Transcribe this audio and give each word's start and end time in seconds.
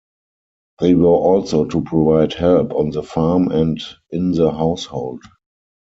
They 0.79 0.95
were 0.95 1.03
also 1.09 1.65
to 1.65 1.81
provide 1.83 2.33
help 2.33 2.73
on 2.73 2.89
the 2.89 3.03
farm 3.03 3.51
and 3.51 3.79
in 4.09 4.31
the 4.31 4.49
household. 4.49 5.21